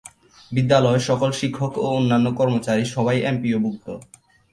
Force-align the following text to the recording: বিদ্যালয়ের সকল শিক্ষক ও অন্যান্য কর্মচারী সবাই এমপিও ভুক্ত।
বিদ্যালয়ের 0.51 1.03
সকল 1.09 1.29
শিক্ষক 1.31 1.73
ও 1.77 1.87
অন্যান্য 1.91 2.27
কর্মচারী 2.39 2.83
সবাই 2.95 3.17
এমপিও 3.21 3.57
ভুক্ত। 3.59 3.87